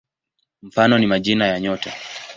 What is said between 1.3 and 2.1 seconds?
ya nyota.